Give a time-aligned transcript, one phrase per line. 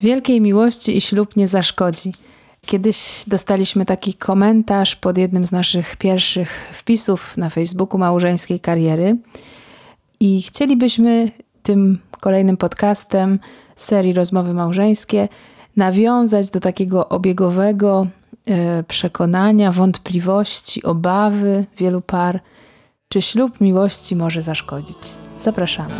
[0.00, 2.12] Wielkiej miłości i ślub nie zaszkodzi.
[2.66, 9.16] Kiedyś dostaliśmy taki komentarz pod jednym z naszych pierwszych wpisów na Facebooku małżeńskiej kariery
[10.20, 11.30] i chcielibyśmy
[11.62, 13.38] tym kolejnym podcastem
[13.76, 15.28] serii Rozmowy Małżeńskie
[15.76, 18.06] nawiązać do takiego obiegowego
[18.46, 22.40] e, przekonania, wątpliwości, obawy wielu par,
[23.08, 24.98] czy ślub miłości może zaszkodzić.
[25.38, 25.94] Zapraszamy.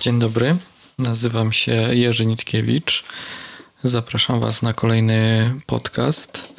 [0.00, 0.56] Dzień dobry,
[0.98, 3.04] nazywam się Jerzy Nitkiewicz.
[3.82, 6.54] Zapraszam Was na kolejny podcast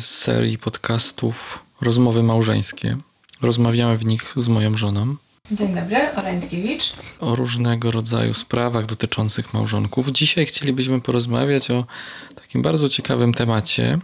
[0.00, 2.96] z serii podcastów Rozmowy Małżeńskie.
[3.42, 5.16] Rozmawiamy w nich z moją żoną.
[5.50, 6.92] Dzień dobry, Ola Nitkiewicz.
[7.20, 10.08] O różnego rodzaju sprawach dotyczących małżonków.
[10.12, 11.86] Dzisiaj chcielibyśmy porozmawiać o
[12.34, 13.98] takim bardzo ciekawym temacie.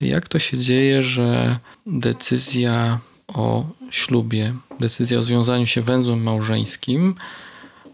[0.00, 7.14] Jak to się dzieje, że decyzja o ślubie, decyzja o związaniu się węzłem małżeńskim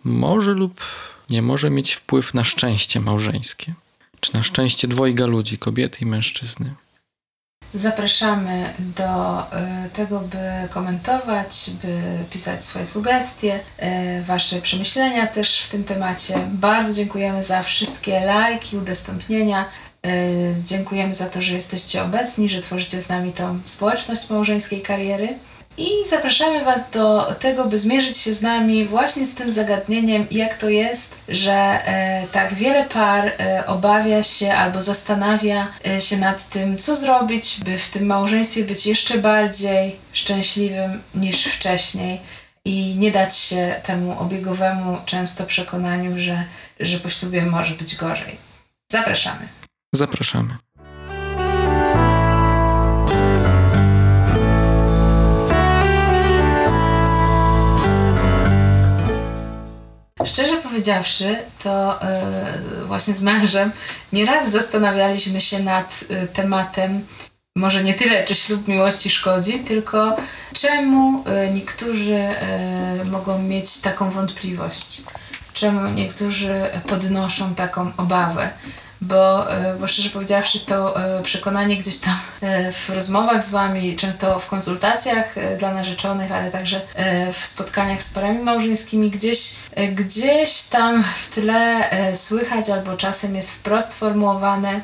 [0.08, 0.80] może lub
[1.30, 3.74] nie może mieć wpływ na szczęście małżeńskie,
[4.20, 6.74] czy na szczęście dwojga ludzi, kobiety i mężczyzny.
[7.74, 12.00] Zapraszamy do y, tego, by komentować, by
[12.30, 13.60] pisać swoje sugestie,
[14.18, 16.34] y, Wasze przemyślenia też w tym temacie.
[16.52, 19.64] Bardzo dziękujemy za wszystkie lajki, udostępnienia.
[20.06, 25.28] Y, dziękujemy za to, że jesteście obecni, że tworzycie z nami tą społeczność małżeńskiej kariery.
[25.78, 30.54] I zapraszamy Was do tego, by zmierzyć się z nami właśnie z tym zagadnieniem, jak
[30.54, 36.48] to jest, że e, tak wiele par e, obawia się albo zastanawia e, się nad
[36.48, 42.20] tym, co zrobić, by w tym małżeństwie być jeszcze bardziej szczęśliwym niż wcześniej
[42.64, 46.44] i nie dać się temu obiegowemu często przekonaniu, że,
[46.80, 48.36] że po ślubie może być gorzej.
[48.92, 49.48] Zapraszamy.
[49.94, 50.67] Zapraszamy.
[60.38, 62.00] Szczerze powiedziawszy, to
[62.78, 63.70] yy, właśnie z mężem
[64.12, 67.06] nieraz zastanawialiśmy się nad y, tematem
[67.56, 70.16] może nie tyle, czy ślub miłości szkodzi, tylko
[70.52, 72.28] czemu y, niektórzy
[73.10, 75.02] mogą mieć taką wątpliwość,
[75.52, 76.54] czemu niektórzy
[76.88, 78.50] podnoszą taką obawę
[79.00, 83.96] bo, e, bo szczerze powiedziawszy, to e, przekonanie gdzieś tam e, w rozmowach z Wami,
[83.96, 86.80] często w konsultacjach dla narzeczonych, ale także
[87.32, 89.54] w spotkaniach z parami małżeńskimi, gdzieś,
[89.94, 94.80] gdzieś tam w tle słychać albo czasem jest wprost formułowane,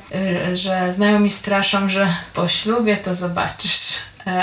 [0.54, 3.92] że znajomi straszą, że po ślubie to zobaczysz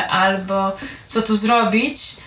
[0.09, 0.71] albo
[1.05, 2.17] co tu zrobić,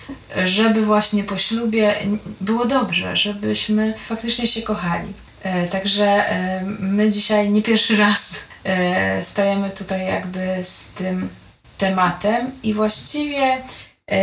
[0.45, 1.95] żeby właśnie po ślubie
[2.41, 5.24] było dobrze, żebyśmy faktycznie się kochali.
[5.45, 11.29] E, także e, my dzisiaj nie pierwszy raz e, stajemy tutaj jakby z tym
[11.77, 13.57] tematem i właściwie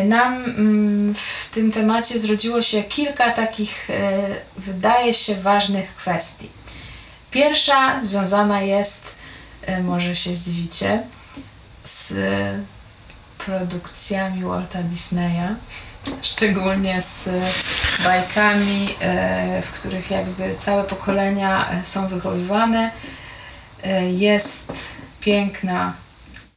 [0.05, 3.89] nam mm, w tym temacie zrodziło się kilka takich,
[4.59, 6.51] wydaje się, ważnych kwestii.
[7.31, 9.15] Pierwsza związana jest,
[9.83, 11.03] może się zdziwicie,
[11.85, 12.15] z
[13.39, 15.57] produkcjami Walta Disneya
[16.23, 17.29] szczególnie z
[18.05, 22.91] bajkami, e, w których jakby całe pokolenia e, są wychowywane.
[23.85, 24.73] E, jest
[25.21, 25.93] piękna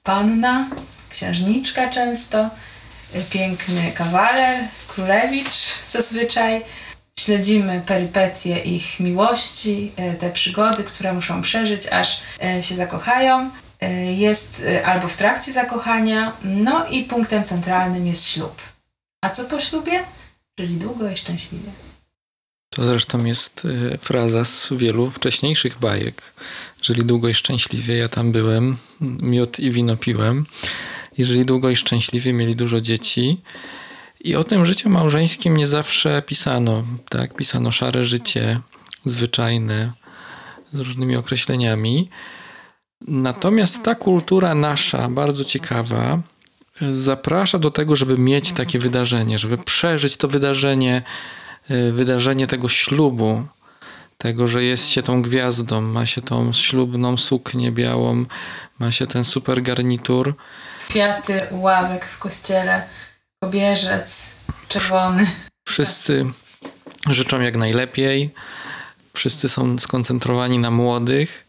[0.04, 0.68] panna,
[1.10, 2.50] księżniczka często,
[3.30, 4.56] piękny kawaler,
[4.88, 6.62] królewicz zazwyczaj.
[7.20, 12.22] Śledzimy perypetie ich miłości, te przygody, które muszą przeżyć, aż
[12.62, 13.50] się zakochają.
[14.16, 18.62] Jest albo w trakcie zakochania, no i punktem centralnym jest ślub.
[19.22, 20.04] A co po ślubie?
[20.60, 21.72] Żyli długo i szczęśliwie.
[22.70, 26.34] To zresztą jest y, fraza z wielu wcześniejszych bajek.
[26.82, 30.46] Żyli długo i szczęśliwie, ja tam byłem, miód i wino piłem.
[31.18, 33.42] I żyli długo i szczęśliwie, mieli dużo dzieci.
[34.22, 36.84] I o tym życiu małżeńskim nie zawsze pisano.
[37.10, 37.34] Tak?
[37.36, 38.60] Pisano szare życie,
[39.06, 39.92] zwyczajne,
[40.74, 42.10] z różnymi określeniami.
[43.02, 46.22] Natomiast ta kultura nasza, bardzo ciekawa,
[46.92, 51.04] zaprasza do tego, żeby mieć takie wydarzenie, żeby przeżyć to wydarzenie,
[51.72, 53.46] y, wydarzenie tego ślubu,
[54.18, 58.26] tego, że jest się tą gwiazdą, ma się tą ślubną suknię białą,
[58.80, 60.36] ma się ten super garnitur.
[60.90, 62.88] Kwiaty, ławek w kościele,
[63.44, 64.36] kobierzec
[64.68, 65.28] czerwony.
[65.68, 66.26] Wszyscy
[67.10, 68.34] życzą jak najlepiej,
[69.14, 71.48] wszyscy są skoncentrowani na młodych.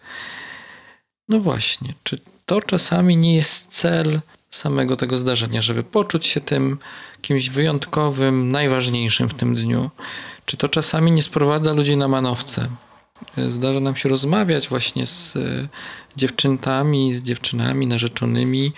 [1.29, 4.21] No właśnie, czy to czasami nie jest cel
[4.57, 6.79] samego tego zdarzenia, żeby poczuć się tym
[7.23, 9.91] kimś wyjątkowym, najważniejszym w tym dniu.
[10.47, 12.69] Czy to czasami nie sprowadza ludzi na manowce?
[13.49, 15.41] Zdarza nam się rozmawiać właśnie z e,
[16.17, 18.73] dziewczętami, z dziewczynami narzeczonymi,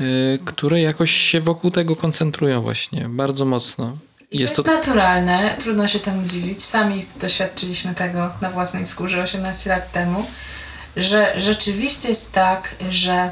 [0.00, 0.04] e,
[0.44, 3.96] które jakoś się wokół tego koncentrują właśnie bardzo mocno.
[4.30, 6.64] I jest to jest naturalne, trudno się temu dziwić.
[6.64, 10.26] Sami doświadczyliśmy tego na własnej skórze 18 lat temu,
[10.96, 13.30] że rzeczywiście jest tak, że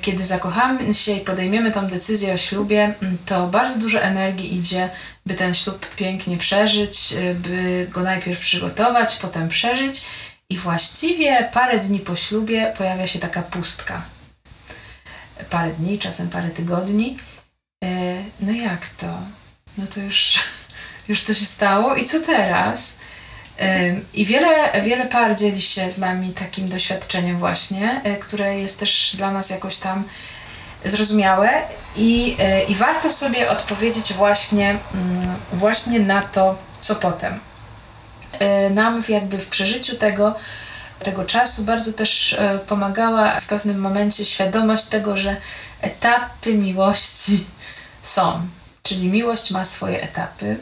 [0.00, 4.90] kiedy zakochamy się i podejmiemy tą decyzję o ślubie, mm, to bardzo dużo energii idzie,
[5.26, 10.04] by ten ślub pięknie przeżyć, y, by go najpierw przygotować, potem przeżyć.
[10.48, 14.02] I właściwie parę dni po ślubie pojawia się taka pustka.
[15.50, 17.16] Parę dni, czasem parę tygodni.
[17.84, 17.88] Y,
[18.40, 19.18] no jak to?
[19.78, 20.38] no to już,
[21.08, 22.98] już to się stało i co teraz?
[24.14, 29.16] I wiele, wiele par dzieli się z nami takim doświadczeniem właśnie, e, które jest też
[29.16, 30.04] dla nas jakoś tam
[30.84, 31.62] zrozumiałe
[31.96, 37.40] i, e, i warto sobie odpowiedzieć właśnie, mm, właśnie na to, co potem.
[38.32, 40.34] E, nam jakby w przeżyciu tego,
[41.04, 42.36] tego czasu bardzo też
[42.66, 45.36] pomagała w pewnym momencie świadomość tego, że
[45.82, 47.44] etapy miłości
[48.02, 48.40] są,
[48.82, 50.56] Czyli miłość ma swoje etapy.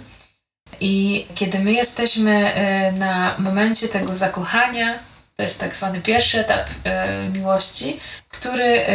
[0.81, 4.95] I kiedy my jesteśmy e, na momencie tego zakochania,
[5.37, 8.87] to jest tak zwany pierwszy etap e, miłości, który e,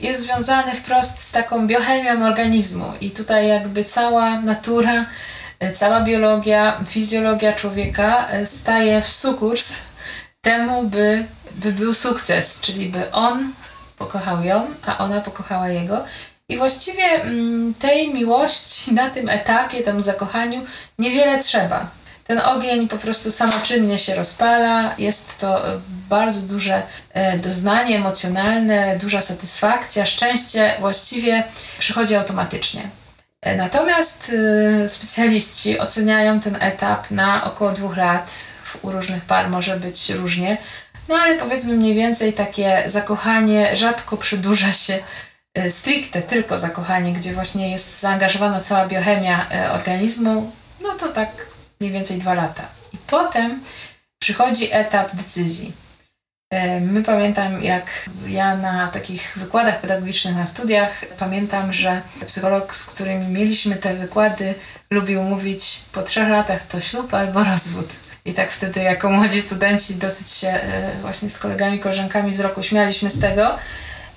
[0.00, 2.92] jest związany wprost z taką biochemią organizmu.
[3.00, 5.06] I tutaj jakby cała natura,
[5.74, 9.76] cała biologia, fizjologia człowieka staje w sukurs
[10.40, 11.24] temu, by,
[11.54, 13.52] by był sukces, czyli by on
[13.98, 16.04] pokochał ją, a ona pokochała jego.
[16.50, 20.66] I właściwie mm, tej miłości na tym etapie, temu zakochaniu
[20.98, 21.90] niewiele trzeba.
[22.26, 28.98] Ten ogień po prostu samoczynnie się rozpala, jest to e, bardzo duże e, doznanie emocjonalne,
[29.00, 31.44] duża satysfakcja, szczęście właściwie
[31.78, 32.82] przychodzi automatycznie.
[33.42, 34.32] E, natomiast
[34.86, 38.34] specjaliści oceniają ten etap na około dwóch lat.
[38.82, 40.58] U różnych par może być różnie,
[41.08, 44.98] no ale powiedzmy mniej więcej takie zakochanie rzadko przedłuża się
[45.68, 50.52] stricte tylko zakochanie, gdzie właśnie jest zaangażowana cała biochemia e, organizmu,
[50.82, 51.28] no to tak
[51.80, 52.62] mniej więcej dwa lata.
[52.92, 53.60] I potem
[54.18, 55.72] przychodzi etap decyzji.
[56.50, 62.84] E, my pamiętam, jak ja na takich wykładach pedagogicznych na studiach, pamiętam, że psycholog, z
[62.84, 64.54] którym mieliśmy te wykłady,
[64.90, 67.86] lubił mówić po trzech latach to ślub albo rozwód.
[68.24, 70.60] I tak wtedy jako młodzi studenci dosyć się
[71.00, 73.58] właśnie z kolegami, koleżankami z roku śmialiśmy z tego,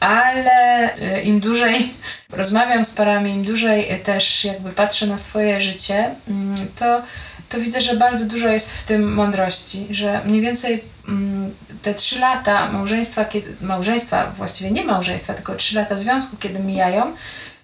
[0.02, 1.94] ale y, im dłużej
[2.30, 7.02] rozmawiam z parami, im dłużej też jakby patrzę na swoje życie, mm, to,
[7.50, 12.20] to widzę, że bardzo dużo jest w tym mądrości, że mniej więcej mm, te trzy
[12.20, 17.16] lata małżeństwa, kiedy, małżeństwa, właściwie nie małżeństwa, tylko trzy lata związku, kiedy mijają,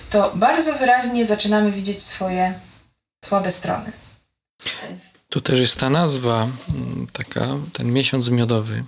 [0.09, 2.53] to bardzo wyraźnie zaczynamy widzieć swoje
[3.25, 3.91] słabe strony.
[5.29, 8.83] Tu też jest ta nazwa, mm, taka, ten miesiąc miodowy.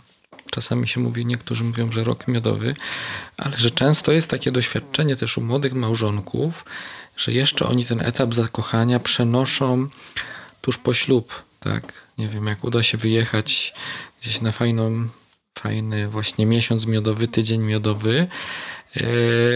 [0.51, 2.75] Czasami się mówi, niektórzy mówią, że rok miodowy,
[3.37, 6.65] ale że często jest takie doświadczenie też u młodych małżonków,
[7.17, 9.89] że jeszcze oni ten etap zakochania przenoszą
[10.61, 11.93] tuż po ślub, tak?
[12.17, 13.73] Nie wiem, jak uda się wyjechać
[14.21, 15.07] gdzieś na fajną,
[15.59, 18.27] fajny właśnie miesiąc miodowy, tydzień miodowy,
[18.95, 19.03] e,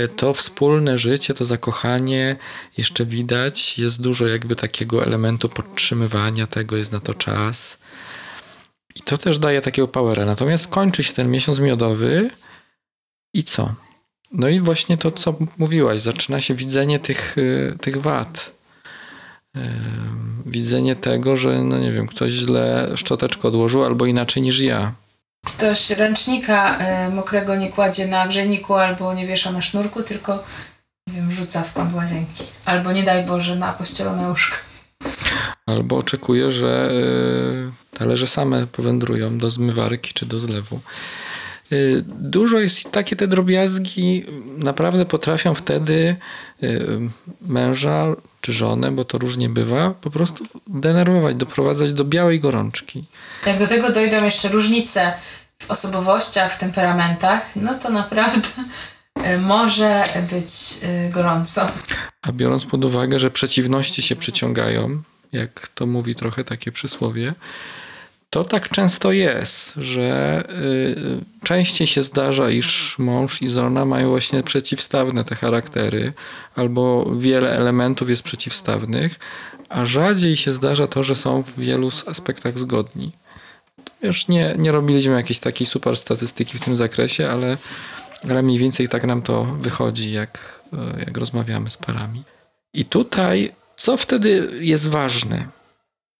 [0.08, 2.36] to wspólne życie, to zakochanie
[2.78, 7.78] jeszcze widać, jest dużo jakby takiego elementu podtrzymywania tego, jest na to czas.
[8.96, 10.26] I to też daje takiego powera.
[10.26, 12.30] Natomiast kończy się ten miesiąc miodowy
[13.34, 13.74] i co?
[14.32, 18.52] No i właśnie to, co mówiłaś, zaczyna się widzenie tych, y, tych wad.
[20.46, 24.94] Widzenie tego, że, no nie wiem, ktoś źle szczoteczkę odłożył albo inaczej niż ja.
[25.46, 30.44] Ktoś ręcznika y, mokrego nie kładzie na grzejniku albo nie wiesza na sznurku, tylko
[31.08, 32.44] nie wiem, rzuca w kąt łazienki.
[32.66, 34.56] Albo nie daj Boże na pościelone łóżko.
[35.66, 36.92] Albo oczekuje, że
[37.94, 40.80] y, talerze same powędrują do zmywarki czy do zlewu.
[41.72, 44.26] Y, dużo jest i takie te drobiazgi
[44.58, 46.16] naprawdę potrafią wtedy
[46.64, 47.00] y,
[47.42, 48.06] męża
[48.42, 53.06] czy żonę, bo to różnie bywa, po prostu denerwować, doprowadzać do białej gorączki.
[53.46, 55.14] Jak do tego dojdą jeszcze różnice
[55.60, 58.48] w osobowościach, w temperamentach, no to naprawdę
[59.42, 60.52] może być
[61.12, 61.68] gorąco.
[62.22, 67.34] A biorąc pod uwagę, że przeciwności się przyciągają, jak to mówi trochę takie przysłowie,
[68.30, 74.44] to tak często jest, że y, częściej się zdarza, iż mąż i żona mają właśnie
[74.44, 76.14] przeciwstawne te charaktery,
[76.56, 79.20] albo wiele elementów jest przeciwstawnych,
[79.70, 83.12] a rzadziej się zdarza to, że są w wielu aspektach zgodni.
[84.02, 87.58] Już nie, nie robiliśmy jakiejś takiej super statystyki w tym zakresie, ale
[88.30, 92.24] ale mniej więcej tak nam to wychodzi, jak, e, jak rozmawiamy z parami.
[92.74, 95.48] I tutaj, co wtedy jest ważne?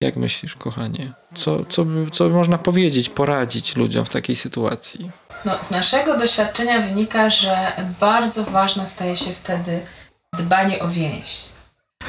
[0.02, 1.12] Jak myślisz, kochanie?
[1.36, 5.12] Co, co, co można powiedzieć, poradzić ludziom w takiej sytuacji?
[5.46, 9.80] No, z naszego doświadczenia wynika, że bardzo ważne staje się wtedy
[10.38, 11.46] dbanie o więź.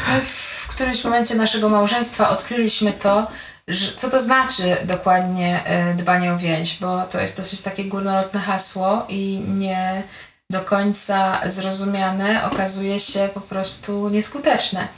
[0.09, 3.27] My w którymś momencie naszego małżeństwa odkryliśmy to,
[3.69, 8.41] że, co to znaczy dokładnie e, dbanie o więź, bo to jest dosyć takie górnolotne
[8.41, 10.03] hasło i nie
[10.51, 14.89] do końca zrozumiane okazuje się po prostu nieskuteczne.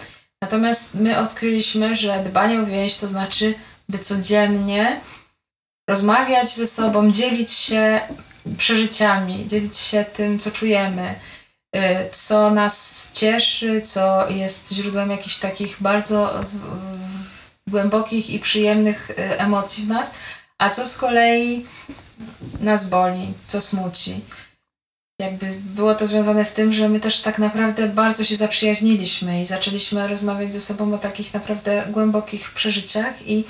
[0.43, 3.55] Natomiast my odkryliśmy, że dbanie o więź to znaczy,
[3.88, 5.00] by codziennie
[5.90, 8.00] rozmawiać ze sobą, dzielić się
[8.59, 11.14] przeżyciami, dzielić się tym, co czujemy,
[11.76, 11.81] y,
[12.12, 16.45] co nas cieszy, co jest źródłem jakichś takich bardzo
[17.69, 20.14] głębokich i przyjemnych y, emocji w nas,
[20.59, 21.66] a co z kolei
[22.61, 24.21] nas boli, co smuci.
[25.20, 29.46] Jakby było to związane z tym, że my też tak naprawdę bardzo się zaprzyjaźniliśmy i
[29.46, 33.44] zaczęliśmy rozmawiać ze sobą o takich naprawdę głębokich przeżyciach i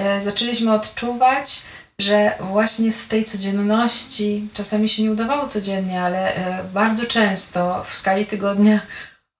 [0.00, 1.62] y, zaczęliśmy odczuwać,
[1.98, 7.94] że właśnie z tej codzienności, czasami się nie udawało codziennie, ale e, bardzo często w
[7.94, 8.80] skali tygodnia,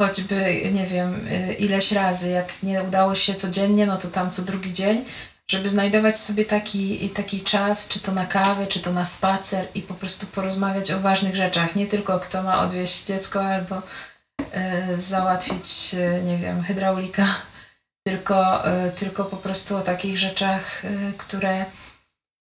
[0.03, 4.43] choćby nie wiem e, ileś razy, jak nie udało się codziennie, no to tam co
[4.43, 5.05] drugi dzień,
[5.51, 9.83] żeby znajdować sobie taki, taki czas, czy to na kawę, czy to na spacer i
[9.83, 11.75] po prostu porozmawiać o ważnych rzeczach.
[11.75, 17.27] Nie tylko kto ma odwieźć dziecko albo y, załatwić, y, nie wiem, hydraulika,
[18.09, 20.83] tylko, y, tylko po prostu o takich rzeczach,
[21.19, 21.65] które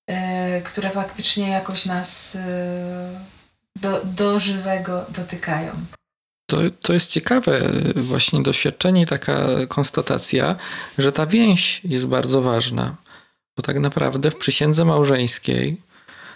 [0.10, 3.20] E, które faktycznie jakoś nas e,
[3.75, 5.72] do, do żywego dotykają.
[6.50, 7.62] To, to jest ciekawe
[7.96, 10.56] właśnie doświadczenie i taka konstatacja,
[10.98, 12.96] że ta więź jest bardzo ważna.
[13.58, 15.77] Bo tak naprawdę w przysiędze małżeńskiej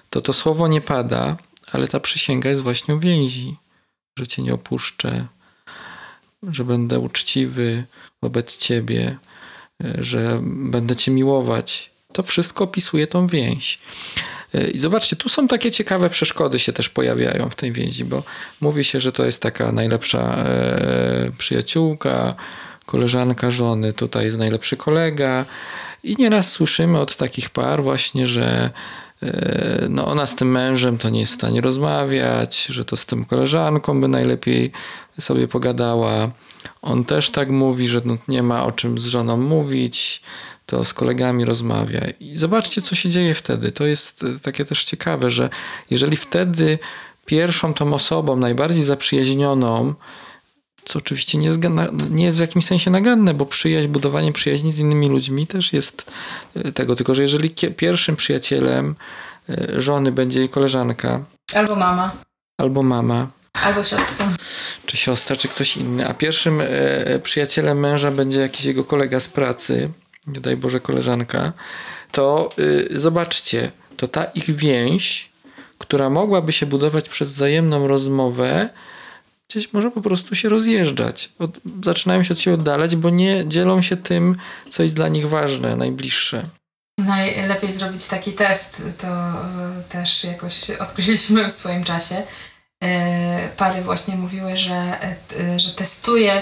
[0.10, 1.38] to to słowo nie pada,
[1.72, 3.56] ale ta przysięga jest właśnie o więzi,
[4.20, 5.28] że cię nie opuszczę,
[6.44, 7.84] że będę uczciwy
[8.22, 9.18] wobec ciebie,
[9.84, 13.80] e, że będę cię miłować, to wszystko opisuje tą więź.
[14.54, 18.24] E, I zobaczcie, tu są takie ciekawe przeszkody się też pojawiają w tej więzi, bo
[18.62, 22.36] mówi się, że to jest taka najlepsza e, przyjaciółka,
[22.86, 25.46] koleżanka żony, tutaj jest najlepszy kolega.
[26.04, 28.70] I nieraz słyszymy od takich par właśnie, że
[29.24, 33.06] e, no ona z tym mężem to nie jest w stanie rozmawiać, że to z
[33.06, 34.72] tym koleżanką by najlepiej
[35.20, 36.32] sobie pogadała.
[36.82, 40.22] On też tak mówi, że no nie ma o czym z żoną mówić
[40.66, 42.02] to z kolegami rozmawia.
[42.20, 43.72] I zobaczcie, co się dzieje wtedy.
[43.72, 45.50] To jest e, takie też ciekawe, że
[45.90, 46.80] jeżeli wtedy
[47.26, 49.94] pierwszą tą osobą, najbardziej zaprzyjaźnioną,
[50.86, 51.60] co oczywiście nie jest,
[52.10, 56.12] nie jest w jakimś sensie naganne, bo przyjaźń, budowanie przyjaźni z innymi ludźmi też jest
[56.56, 56.96] e, tego.
[56.96, 58.96] Tylko, że jeżeli pierwszym przyjacielem
[59.50, 61.24] e, żony będzie jej koleżanka.
[61.54, 62.12] Albo mama.
[62.58, 63.28] Albo mama.
[63.64, 64.34] Albo siostra.
[64.86, 66.08] Czy siostra, czy ktoś inny.
[66.08, 66.62] A pierwszym
[67.24, 69.90] przyjacielem męża będzie jakiś jego kolega z pracy,
[70.28, 71.54] nie daj Boże koleżanka,
[72.12, 75.30] to yy, zobaczcie, to ta ich więź,
[75.78, 78.70] która mogłaby się budować przez wzajemną rozmowę,
[79.50, 81.30] gdzieś może po prostu się rozjeżdżać.
[81.40, 84.36] Od, zaczynają się od siebie oddalać, bo nie dzielą się tym,
[84.70, 86.46] co jest dla nich ważne, najbliższe.
[86.98, 92.24] Najlepiej zrobić taki test, to y, też jakoś odkryliśmy w swoim czasie.
[92.84, 94.98] E, pary właśnie mówiły, że,
[95.40, 96.42] e, że testuje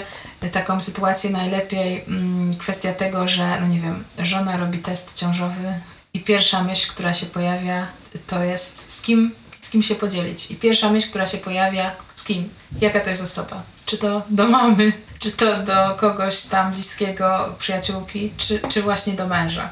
[0.52, 5.74] taką sytuację najlepiej mm, kwestia tego, że no nie wiem, żona robi test ciążowy
[6.14, 7.86] i pierwsza myśl, która się pojawia,
[8.26, 10.50] to jest z kim, z kim się podzielić.
[10.50, 12.48] I pierwsza myśl, która się pojawia, z kim?
[12.80, 13.62] Jaka to jest osoba?
[13.86, 19.26] Czy to do mamy, czy to do kogoś tam bliskiego, przyjaciółki, czy, czy właśnie do
[19.26, 19.70] męża?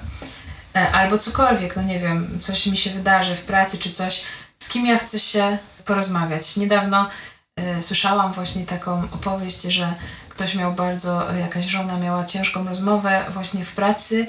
[0.76, 4.22] E, albo cokolwiek, no nie wiem, coś mi się wydarzy w pracy, czy coś,
[4.62, 6.56] z kim ja chcę się porozmawiać.
[6.56, 7.08] Niedawno
[7.78, 9.94] y, słyszałam właśnie taką opowieść, że
[10.28, 14.26] ktoś miał bardzo, jakaś żona miała ciężką rozmowę właśnie w pracy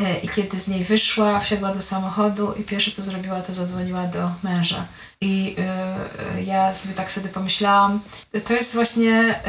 [0.00, 4.04] y, i kiedy z niej wyszła, wsiadła do samochodu i pierwsze co zrobiła, to zadzwoniła
[4.04, 4.86] do męża.
[5.20, 5.56] I
[6.38, 8.00] y, ja sobie tak wtedy pomyślałam,
[8.46, 9.40] to jest właśnie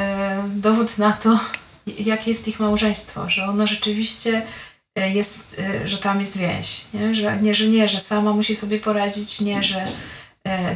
[0.48, 1.40] dowód na to,
[2.00, 4.42] jakie jest ich małżeństwo, że ono rzeczywiście
[4.96, 7.16] jest, że tam jest więź, nie?
[7.16, 9.92] Że, nie, że nie, że sama musi sobie poradzić, nie, że E,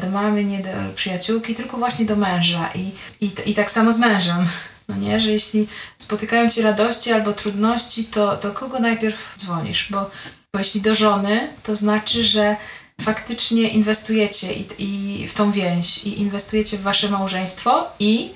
[0.01, 2.70] do mamy, nie do przyjaciółki, tylko właśnie do męża.
[2.75, 2.92] I,
[3.25, 4.46] i, i tak samo z mężem.
[4.88, 9.88] No nie, że jeśli spotykają ci radości albo trudności, to do kogo najpierw dzwonisz?
[9.92, 10.12] Bo,
[10.53, 12.56] bo jeśli do żony, to znaczy, że
[13.01, 18.32] faktycznie inwestujecie i, i w tą więź, i inwestujecie w wasze małżeństwo i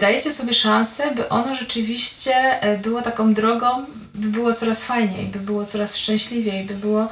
[0.00, 5.38] dajecie sobie szansę, by ono rzeczywiście e, było taką drogą, by było coraz fajniej, by
[5.38, 7.08] było coraz szczęśliwiej, by było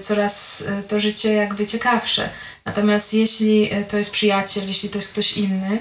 [0.00, 2.30] coraz y, to życie jakby ciekawsze.
[2.64, 5.78] Natomiast jeśli y, to jest przyjaciel, jeśli to jest ktoś inny,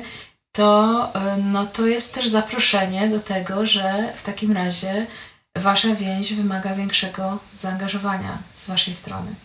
[0.55, 5.05] to, y, no, to jest też zaproszenie do tego, że w takim razie
[5.55, 9.35] wasza więź wymaga większego zaangażowania z waszej strony.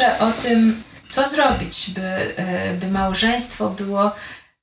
[0.00, 2.00] Jeszcze o tym, co zrobić, by,
[2.36, 4.12] e, by małżeństwo było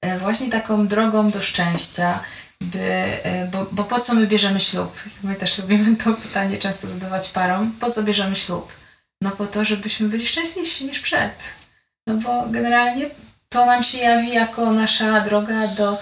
[0.02, 2.20] e, właśnie taką drogą do szczęścia,
[2.62, 2.80] by,
[3.24, 5.00] e, bo, bo po co my bierzemy ślub?
[5.24, 7.72] My też lubimy to pytanie często zadawać parom.
[7.80, 8.74] Po co bierzemy ślub?
[9.22, 11.34] No po to, żebyśmy byli szczęśliwsi niż przed.
[12.08, 13.10] No bo generalnie
[13.50, 15.98] to nam się jawi jako nasza droga do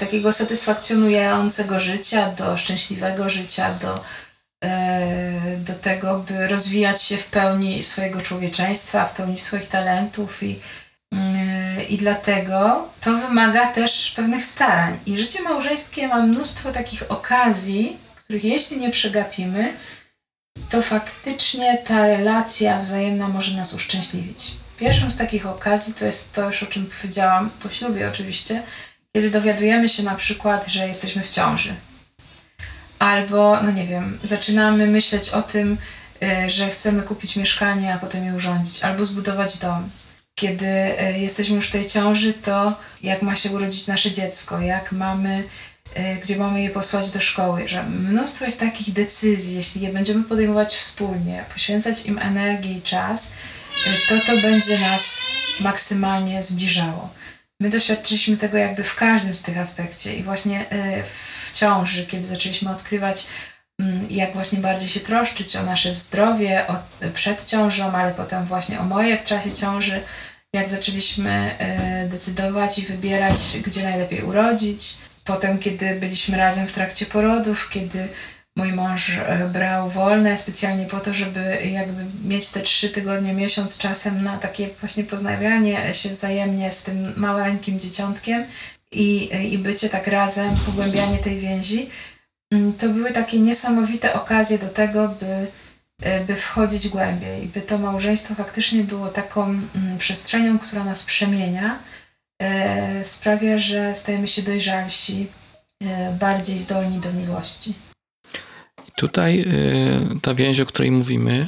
[0.00, 4.04] takiego satysfakcjonującego życia, do szczęśliwego życia, do,
[5.58, 10.58] do tego, by rozwijać się w pełni swojego człowieczeństwa, w pełni swoich talentów i,
[11.12, 14.98] mm, i dlatego to wymaga też pewnych starań.
[15.06, 19.72] I życie małżeńskie ma mnóstwo takich okazji, których jeśli nie przegapimy,
[20.70, 24.52] to faktycznie ta relacja wzajemna może nas uszczęśliwić.
[24.78, 28.62] Pierwszą z takich okazji to jest to już o czym powiedziałam po ślubie oczywiście,
[29.12, 31.74] kiedy dowiadujemy się na przykład, że jesteśmy w ciąży.
[32.98, 35.76] Albo, no nie wiem, zaczynamy myśleć o tym,
[36.22, 39.90] y, że chcemy kupić mieszkanie, a potem je urządzić, albo zbudować dom.
[40.34, 44.92] Kiedy y, jesteśmy już w tej ciąży, to jak ma się urodzić nasze dziecko, jak
[44.92, 45.44] mamy,
[45.96, 50.24] y, gdzie mamy je posłać do szkoły, że mnóstwo jest takich decyzji, jeśli je będziemy
[50.24, 53.32] podejmować wspólnie, poświęcać im energię i czas,
[54.08, 55.22] to to będzie nas
[55.60, 57.08] maksymalnie zbliżało.
[57.60, 60.66] My doświadczyliśmy tego jakby w każdym z tych aspekcie i właśnie
[61.04, 63.26] w ciąży, kiedy zaczęliśmy odkrywać,
[63.80, 66.76] mm, jak właśnie bardziej się troszczyć o nasze zdrowie, o,
[67.14, 70.00] przed ciążą, ale potem właśnie o moje w czasie ciąży,
[70.52, 71.56] jak zaczęliśmy
[72.04, 73.36] y, decydować i wybierać,
[73.66, 74.98] gdzie najlepiej urodzić.
[75.24, 78.08] Potem, kiedy byliśmy razem w trakcie porodów, kiedy
[78.56, 83.78] mój mąż e, brał wolne specjalnie po to, żeby jakby mieć te trzy tygodnie, miesiąc
[83.78, 88.44] czasem na takie właśnie poznawianie się wzajemnie z tym maleńkim dzieciątkiem
[88.96, 91.90] i, i bycie tak razem, pogłębianie tej więzi.
[92.52, 95.46] Mm, To były takie niesamowite okazje do tego, by,
[96.02, 101.78] e, by wchodzić głębiej, by to małżeństwo faktycznie było taką mm, przestrzenią, która nas przemienia,
[102.42, 105.26] e, sprawia, że stajemy się dojrzalsi,
[105.82, 107.74] e, bardziej zdolni do miłości.
[108.96, 109.44] Tutaj
[110.22, 111.46] ta więź, o której mówimy,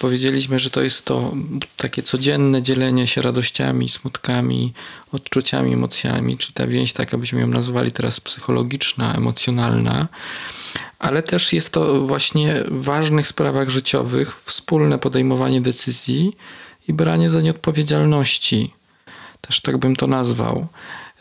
[0.00, 1.34] powiedzieliśmy, że to jest to
[1.76, 4.72] takie codzienne dzielenie się radościami, smutkami,
[5.12, 10.08] odczuciami, emocjami, czyli ta więź, tak abyśmy ją nazwali teraz psychologiczna, emocjonalna,
[10.98, 16.36] ale też jest to właśnie w ważnych sprawach życiowych wspólne podejmowanie decyzji
[16.88, 18.72] i branie za nie odpowiedzialności.
[19.40, 20.66] Też tak bym to nazwał.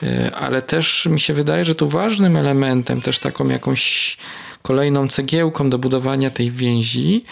[0.03, 4.17] Y, Ale też mi się wydaje, że tu ważnym elementem, też taką jakąś
[4.61, 7.25] kolejną cegiełką do budowania tej więzi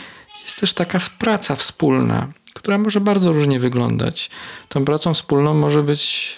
[0.43, 4.29] jest też taka praca wspólna, która może bardzo różnie wyglądać.
[4.69, 6.34] Tą pracą wspólną może być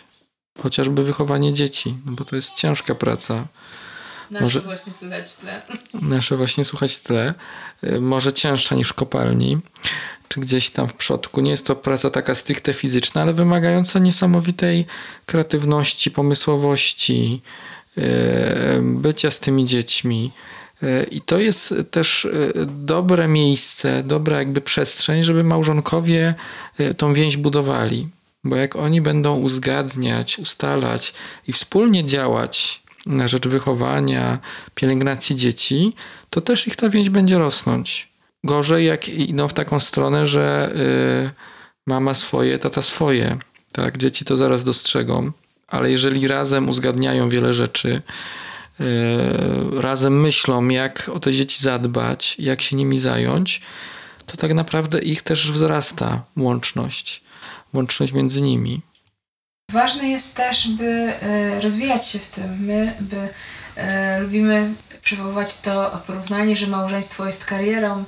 [0.64, 3.48] chociażby wychowanie dzieci, no bo to jest ciężka praca.
[4.32, 5.62] Nasze Może- właśnie słychać w tle.
[6.02, 7.34] Nasze właśnie słuchać w tle,
[7.84, 9.58] y, może cięższa niż w kopalni,
[10.28, 11.42] czy gdzieś tam w przodku.
[11.42, 14.86] Nie jest to praca taka stricte fizyczna, ale wymagająca niesamowitej
[15.26, 17.42] kreatywności, pomysłowości,
[17.98, 18.02] y,
[18.82, 20.32] bycia z tymi dziećmi.
[20.86, 26.36] Y, I to jest też y, dobre miejsce, dobra jakby przestrzeń, żeby małżonkowie
[26.80, 28.08] y, tą więź budowali.
[28.44, 31.14] Bo jak oni będą uzgadniać, ustalać
[31.48, 34.40] i wspólnie działać na rzecz wychowania,
[34.76, 35.94] pielęgnacji dzieci,
[36.30, 38.10] to też ich ta więź będzie rosnąć.
[38.44, 40.74] Gorzej, jak idą w taką stronę, że
[41.88, 43.38] mama swoje, tata swoje.
[43.72, 45.32] Tak, dzieci to zaraz dostrzegą,
[45.68, 48.02] ale jeżeli razem uzgadniają wiele rzeczy,
[49.78, 53.62] razem myślą, jak o te dzieci zadbać, jak się nimi zająć,
[54.26, 57.24] to tak naprawdę ich też wzrasta łączność,
[57.74, 58.82] łączność między nimi.
[59.72, 62.66] Ważne jest też, by e, rozwijać się w tym.
[62.66, 63.30] My by,
[63.76, 68.04] e, lubimy przywoływać to porównanie, że małżeństwo jest karierą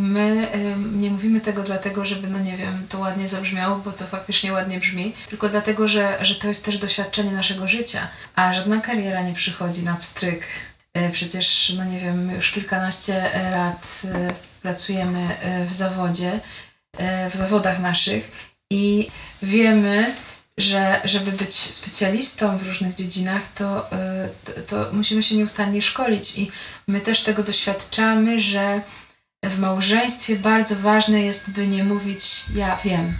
[0.00, 4.06] my e, nie mówimy tego dlatego, żeby, no nie wiem, to ładnie zabrzmiało, bo to
[4.06, 8.80] faktycznie ładnie brzmi, tylko dlatego, że, że to jest też doświadczenie naszego życia, a żadna
[8.80, 10.44] kariera nie przychodzi na pstryk.
[10.94, 14.32] E, Przecież, no nie wiem, już kilkanaście e, lat e,
[14.62, 15.28] pracujemy
[15.66, 16.40] w zawodzie,
[17.30, 19.08] w zawodach naszych i
[19.42, 20.14] wiemy,
[20.58, 23.92] że żeby być specjalistą w różnych dziedzinach, to, y,
[24.44, 26.50] to, to musimy się nieustannie szkolić i
[26.88, 28.80] my też tego doświadczamy, że
[29.44, 33.18] w małżeństwie bardzo ważne jest, by nie mówić ja wiem.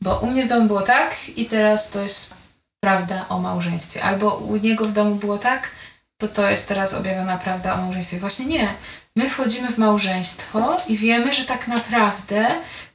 [0.00, 2.34] Bo u mnie w domu było tak i teraz to jest
[2.80, 4.02] prawda o małżeństwie.
[4.02, 5.70] Albo u niego w domu było tak,
[6.18, 8.20] to to jest teraz objawiona prawda o małżeństwie.
[8.20, 8.68] Właśnie nie.
[9.16, 12.46] My wchodzimy w małżeństwo i wiemy, że tak naprawdę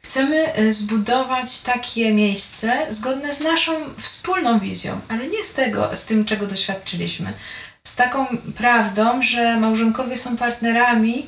[0.02, 6.06] chcemy y, zbudować takie miejsce zgodne z naszą wspólną wizją, ale nie z tego, z
[6.06, 7.34] tym, czego doświadczyliśmy.
[7.84, 8.26] Z taką
[8.58, 11.28] prawdą, że małżonkowie są partnerami,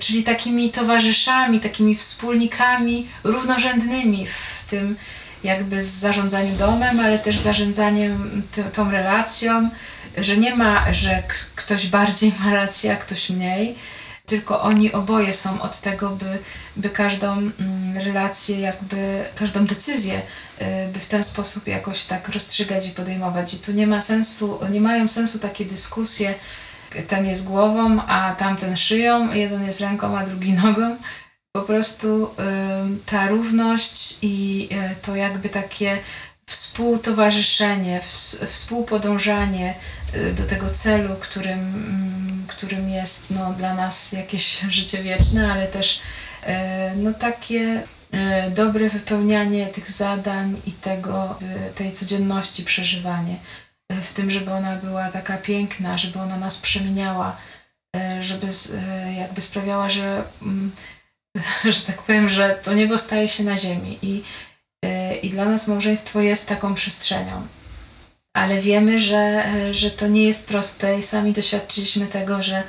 [0.00, 4.96] czyli takimi towarzyszami, takimi wspólnikami równorzędnymi w tym
[5.44, 9.70] jakby z zarządzaniem domem, ale też zarządzaniem tą relacją,
[10.16, 11.22] że nie ma, że
[11.56, 13.74] ktoś bardziej ma rację, a ktoś mniej,
[14.26, 16.38] tylko oni oboje są od tego, by,
[16.76, 20.22] by każdą mm, relację, jakby każdą decyzję,
[20.60, 23.54] y, by w ten sposób jakoś tak rozstrzygać i podejmować.
[23.54, 26.34] I tu nie ma sensu, nie mają sensu takie dyskusje,
[27.08, 30.96] ten jest głową, a tamten szyją, jeden jest ręką, a drugi nogą.
[31.52, 32.30] Po prostu
[33.06, 35.98] ta równość i y, to jakby takie
[36.46, 38.00] współtowarzyszenie,
[38.48, 39.74] współpodążanie
[40.14, 45.66] y, do tego celu, którym, mm, którym jest no, dla nas jakieś życie wieczne, ale
[45.66, 46.00] też
[46.42, 46.46] y,
[46.96, 47.82] no, takie
[48.54, 51.38] dobre wypełnianie tych zadań i tego,
[51.74, 53.36] tej codzienności przeżywanie.
[54.02, 57.36] W tym, żeby ona była taka piękna, żeby ona nas przemieniała,
[58.20, 58.46] żeby
[59.18, 60.72] jakby sprawiała, że, mm,
[61.74, 63.98] że tak powiem, że to niebo staje się na ziemi.
[64.02, 64.22] I
[65.22, 67.46] i dla nas małżeństwo jest taką przestrzenią.
[68.32, 72.62] Ale wiemy, że, że to nie jest proste i sami doświadczyliśmy tego, że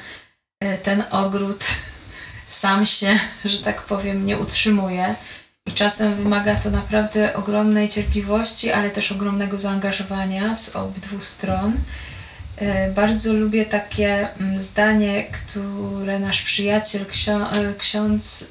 [0.60, 1.66] e, ten ogród
[2.46, 5.16] sam się, że tak powiem, nie utrzymuje.
[5.76, 11.74] Czasem wymaga to naprawdę ogromnej cierpliwości, ale też ogromnego zaangażowania z obydwu stron.
[12.58, 18.48] E, bardzo lubię takie mm, zdanie, które nasz przyjaciel, e, ksiądz,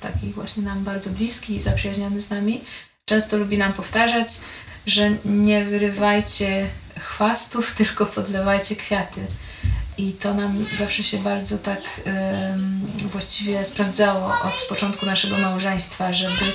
[0.00, 2.64] taki właśnie nam bardzo bliski i zaprzyjaźniony z nami,
[3.04, 4.28] często lubi nam powtarzać,
[4.86, 6.66] że nie wyrywajcie
[6.98, 9.20] chwastów, tylko podlewajcie kwiaty.
[9.98, 11.80] I to nam zawsze się bardzo tak
[12.96, 16.52] właściwie sprawdzało od początku naszego małżeństwa, żeby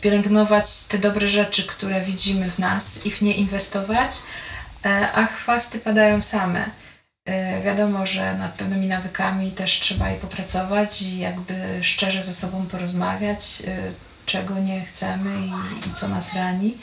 [0.00, 4.10] pielęgnować te dobre rzeczy, które widzimy w nas i w nie inwestować,
[4.84, 6.70] e, a chwasty padają same.
[7.24, 12.66] E, wiadomo, że nad pewnymi nawykami też trzeba je popracować i jakby szczerze ze sobą
[12.66, 13.92] porozmawiać, e,
[14.26, 16.78] czego nie chcemy i, i co nas rani,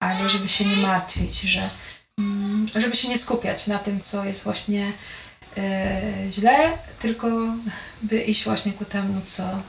[0.00, 1.70] ale żeby się nie martwić, że
[2.18, 4.92] mm, żeby się nie skupiać na tym, co jest właśnie
[5.58, 7.28] e, źle, tylko
[8.02, 9.62] by iść właśnie ku temu, co,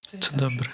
[0.00, 0.68] co, co dobre.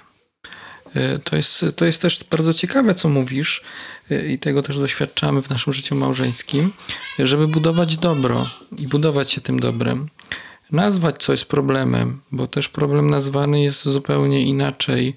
[0.95, 3.65] E, to jest, to jest też bardzo ciekawe, co mówisz,
[4.11, 6.73] e, i tego też doświadczamy w naszym życiu małżeńskim,
[7.19, 8.47] żeby budować dobro
[8.79, 10.09] i budować się tym dobrem,
[10.71, 15.17] nazwać coś problemem, bo też problem nazwany jest zupełnie inaczej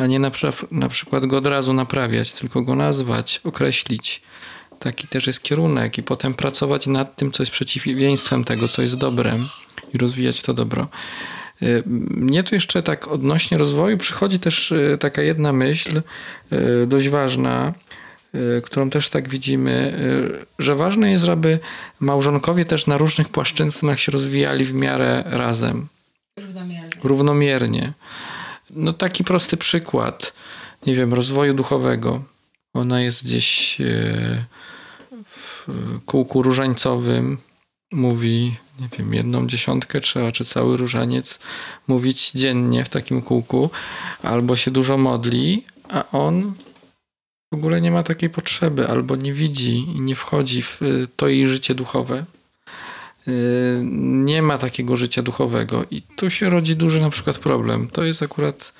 [0.00, 0.30] a nie na,
[0.70, 4.22] na przykład go od razu naprawiać, tylko go nazwać, określić.
[4.80, 8.96] Taki też jest kierunek i potem pracować nad tym, co jest przeciwieństwem tego, co jest
[8.96, 9.48] dobrem
[9.94, 10.88] i rozwijać to dobro.
[11.62, 16.02] Y, mnie tu jeszcze tak odnośnie rozwoju przychodzi też y, taka jedna myśl,
[16.52, 17.72] y, dość ważna,
[18.62, 19.98] którą też tak widzimy,
[20.58, 21.58] że ważne jest, żeby
[22.00, 25.88] małżonkowie też na różnych płaszczyznach się rozwijali w miarę razem.
[26.38, 27.00] Równomiernie.
[27.02, 27.92] Równomiernie.
[28.70, 30.32] No taki prosty przykład,
[30.86, 32.22] nie wiem, rozwoju duchowego.
[32.74, 33.78] Ona jest gdzieś
[36.06, 37.38] kółku różańcowym,
[37.92, 41.40] mówi, nie wiem, jedną dziesiątkę trzeba, czy cały różaniec
[41.88, 43.70] mówić dziennie w takim kółku,
[44.22, 46.54] albo się dużo modli, a on
[47.52, 50.80] w ogóle nie ma takiej potrzeby, albo nie widzi i nie wchodzi w
[51.16, 52.24] to jej życie duchowe.
[53.28, 53.82] Y,
[54.24, 57.88] nie ma takiego życia duchowego i tu się rodzi duży na przykład problem.
[57.88, 58.72] To jest akurat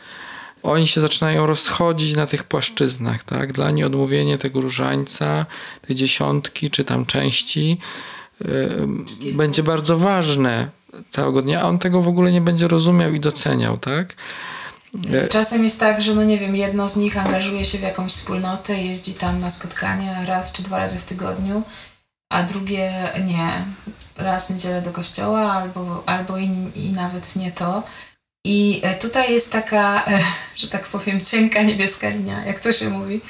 [0.62, 3.52] oni się zaczynają rozchodzić na tych płaszczyznach, tak?
[3.52, 5.46] Dla nich odmówienie tego różańca,
[5.86, 7.78] tej dziesiątki czy tam części
[8.40, 10.68] yy, będzie bardzo ważne
[11.10, 14.14] całego dnia, a on tego w ogóle nie będzie rozumiał i doceniał, tak?
[14.94, 18.12] Y, Czasem jest tak, że no nie wiem, jedno z nich angażuje się w jakąś
[18.12, 21.62] wspólnotę, jeździ tam na spotkania raz czy dwa razy w tygodniu,
[22.32, 22.92] a drugie
[23.26, 23.64] nie
[24.16, 27.82] raz w niedzielę do kościoła, albo, albo i, i nawet nie to.
[28.44, 30.20] I e, tutaj jest taka, e,
[30.56, 33.20] że tak powiem, cienka niebieska linia, jak to się mówi,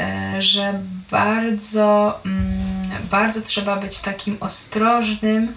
[0.00, 5.54] e, że bardzo, mm, bardzo trzeba być takim ostrożnym,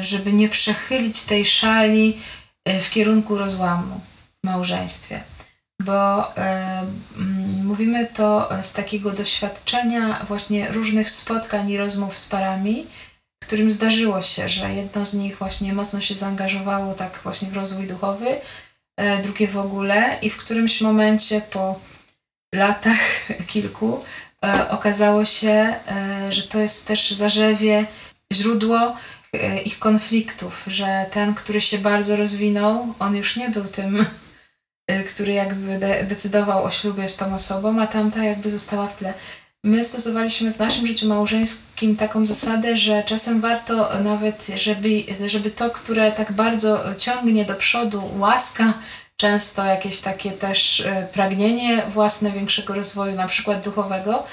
[0.00, 2.20] żeby nie przechylić tej szali
[2.80, 4.00] w kierunku rozłamu
[4.44, 5.20] w małżeństwie.
[5.80, 12.86] bo mm, mówimy to z takiego doświadczenia właśnie różnych spotkań i rozmów z parami,
[13.46, 17.86] którym zdarzyło się, że jedno z nich właśnie mocno się zaangażowało tak właśnie w rozwój
[17.86, 18.26] duchowy,
[18.96, 21.80] e, drugie w ogóle i w którymś momencie po
[22.54, 23.00] latach
[23.52, 24.04] kilku
[24.44, 27.86] e, okazało się, e, że to jest też zarzewie,
[28.32, 28.96] źródło
[29.64, 34.06] ich konfliktów, że ten, który się bardzo rozwinął, on już nie był tym,
[35.10, 39.14] który jakby de decydował o ślubie z tą osobą, a tamta jakby została w tle.
[39.64, 45.70] My stosowaliśmy w naszym życiu małżeńskim taką zasadę, że czasem warto nawet, żeby, żeby to,
[45.70, 48.74] które tak bardzo ciągnie do przodu, łaska,
[49.16, 54.26] często jakieś takie też e, pragnienie własne większego rozwoju, na przykład duchowego,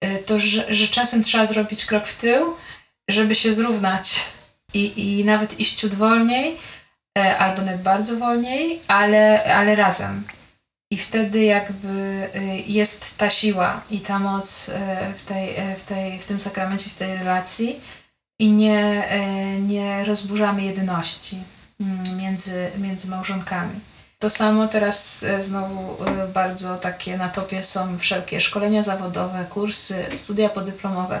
[0.00, 2.56] e, to że, że czasem trzeba zrobić krok w tył,
[3.08, 4.20] żeby się zrównać
[4.74, 6.56] i, i nawet iść ciut wolniej,
[7.18, 10.24] e, albo nawet bardzo wolniej, ale, ale razem.
[10.90, 12.28] I wtedy jakby
[12.66, 14.70] jest ta siła i ta moc
[15.16, 17.80] w, tej, w, tej, w tym sakramencie, w tej relacji
[18.38, 19.08] i nie,
[19.60, 21.42] nie rozburzamy jedności
[21.80, 23.80] mm, między, między małżonkami.
[24.18, 25.96] To samo teraz znowu
[26.34, 31.20] bardzo takie na topie są wszelkie szkolenia zawodowe, kursy, studia podyplomowe.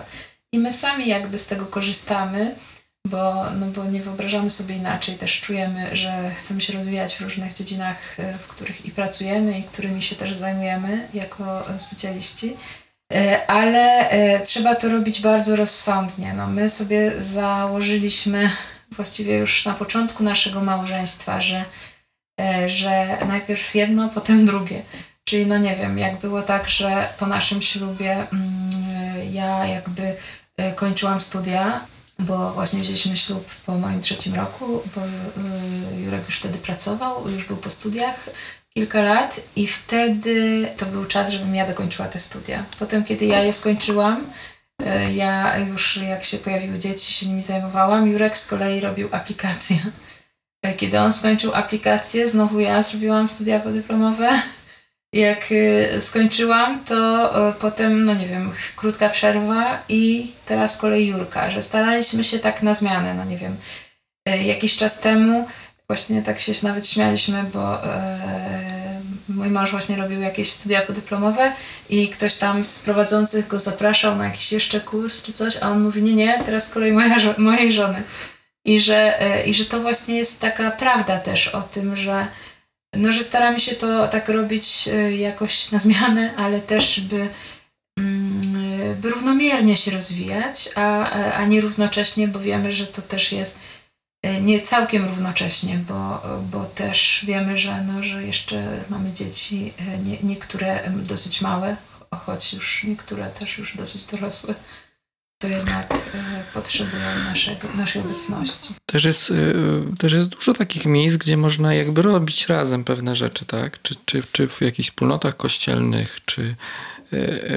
[0.52, 2.54] I my sami jakby z tego korzystamy,
[3.08, 5.14] bo, no bo nie wyobrażamy sobie inaczej.
[5.14, 9.62] Też czujemy, że chcemy się rozwijać w różnych dziedzinach, e, w których i pracujemy, i
[9.62, 12.56] którymi się też zajmujemy jako specjaliści.
[13.46, 14.10] Ale
[14.44, 16.34] trzeba to robić bardzo rozsądnie.
[16.34, 18.50] No, my sobie założyliśmy
[18.90, 21.64] właściwie już na początku naszego małżeństwa, że
[22.40, 24.82] E, że najpierw jedno, potem drugie.
[25.24, 28.70] Czyli no nie wiem, jak było tak, że po naszym ślubie mm,
[29.32, 30.16] ja jakby
[30.56, 31.80] e, kończyłam studia,
[32.18, 37.44] bo właśnie wzięliśmy ślub po moim trzecim roku, bo e, Jurek już wtedy pracował, już
[37.44, 38.30] był po studiach
[38.74, 42.64] kilka lat i wtedy to był czas, żebym ja dokończyła te studia.
[42.78, 44.24] Potem, kiedy ja je skończyłam,
[45.14, 49.76] ja już jak się pojawiły dzieci, się nimi zajmowałam, Jurek z kolei robił aplikację
[50.66, 54.42] E, kiedy on skończył aplikację, znowu ja zrobiłam studia podyplomowe.
[55.16, 61.50] Jak e, skończyłam, to e, potem, no nie wiem, krótka przerwa i teraz kolej Jurka,
[61.50, 63.56] że staraliśmy się tak na zmianę, no nie wiem.
[64.44, 65.48] Jakiś czas temu
[65.88, 67.78] właśnie tak się nawet śmialiśmy, bo
[69.28, 71.52] mój mąż właśnie robił jakieś studia podyplomowe
[71.90, 75.82] i ktoś tam z prowadzących go zapraszał na jakiś jeszcze kurs czy coś, a on
[75.82, 78.02] mówi, nie, nie, teraz kolej moja, mojej żony.
[78.64, 82.26] I że, I że to właśnie jest taka prawda też o tym, że,
[82.96, 87.28] no, że staramy się to tak robić e, jakoś na zmianę, ale też by,
[87.98, 93.58] mm, by równomiernie się rozwijać, a, a nie równocześnie, bo wiemy, że to też jest
[94.22, 99.72] e, nie całkiem równocześnie, bo, bo też wiemy, że, no, że jeszcze mamy dzieci,
[100.04, 101.76] nie, niektóre dosyć małe,
[102.26, 104.54] choć już niektóre też już dosyć dorosłe
[105.38, 108.74] to jednak e, potrzebują naszego, naszej obecności.
[108.86, 113.44] Też jest, e, też jest dużo takich miejsc, gdzie można jakby robić razem pewne rzeczy,
[113.44, 113.82] tak?
[113.82, 116.56] Czy, czy, czy w jakichś wspólnotach kościelnych, czy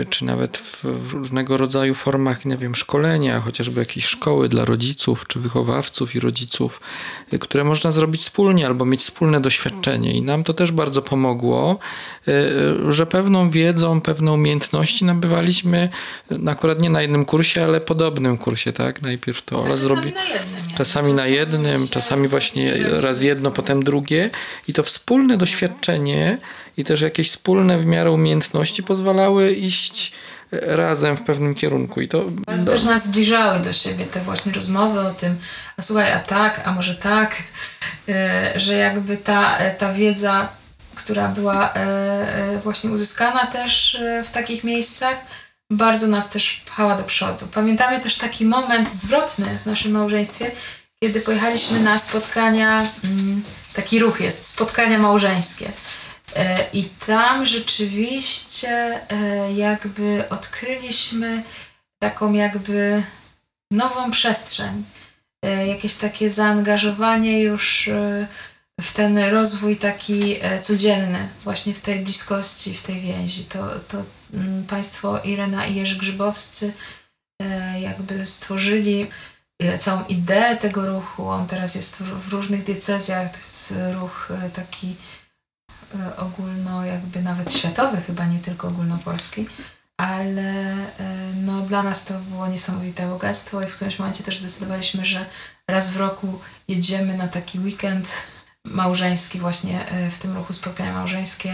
[0.10, 5.40] czy nawet w różnego rodzaju formach, nie wiem, szkolenia, chociażby jakieś szkoły dla rodziców, czy
[5.40, 6.82] wychowawców i rodziców,
[7.34, 10.12] e, które można zrobić wspólnie albo mieć wspólne doświadczenie.
[10.14, 11.80] I nam to też bardzo pomogło,
[12.28, 15.90] e, że pewną wiedzą, pewną umiejętności nabywaliśmy
[16.48, 19.02] akurat nie na jednym kursie, ale podobnym kursie, tak?
[19.02, 20.14] Najpierw to Ola zrobi.
[20.14, 24.30] Na jednym, czasami na jednym, czasami właśnie raz jedno, potem drugie.
[24.68, 26.38] I to wspólne doświadczenie
[26.80, 30.12] i też jakieś wspólne w miarę umiejętności pozwalały iść
[30.52, 32.02] razem w pewnym kierunku.
[32.02, 32.72] I to Bardzo do...
[32.72, 35.36] też nas zbliżały do siebie te właśnie rozmowy o tym,
[35.78, 37.36] a słuchaj, a tak, a może tak,
[38.10, 40.50] e, że jakby ta, ta wiedza,
[40.96, 45.18] która była e, e, właśnie uzyskana też w takich miejscach,
[45.72, 47.48] bardzo nas też pchała do przodu.
[47.54, 50.52] Pamiętamy też taki moment zwrotny w naszym małżeństwie,
[51.00, 55.72] kiedy pojechaliśmy na spotkania, mm, taki ruch jest, spotkania małżeńskie.
[56.36, 61.44] E, I tam rzeczywiście e, jakby odkryliśmy
[62.02, 63.04] taką jakby
[63.72, 64.84] nową przestrzeń,
[65.46, 67.90] e, jakieś takie zaangażowanie już
[68.82, 73.46] w ten rozwój taki codzienny, właśnie w tej bliskości, w tej więzi.
[73.46, 76.74] To, to mm, państwo Irena i Jerzy Grzybowscy
[77.82, 79.08] jakby stworzyli
[79.80, 81.30] całą ideę tego ruchu.
[81.30, 84.96] On teraz jest w różnych diecezjach, to jest ruch taki
[86.18, 89.46] ogólno, jakby nawet światowy, chyba nie tylko ogólnopolski,
[89.98, 90.86] ale e,
[91.42, 95.26] no, dla nas to było niesamowite bogactwo i w którymś momencie też zdecydowaliśmy, że
[95.68, 98.08] raz w roku jedziemy na taki weekend
[98.66, 101.54] małżeński właśnie e, w tym ruchu spotkania małżeńskie,